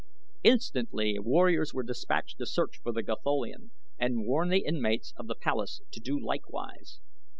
Instantly 0.43 1.19
warriors 1.19 1.75
were 1.75 1.83
dispatched 1.83 2.39
to 2.39 2.47
search 2.47 2.79
for 2.81 2.91
the 2.91 3.03
Gatholian 3.03 3.69
and 3.99 4.25
warn 4.25 4.49
the 4.49 4.65
inmates 4.65 5.13
of 5.15 5.27
the 5.27 5.35
palace 5.35 5.81
to 5.91 5.99
do 5.99 6.19
likewise. 6.19 6.99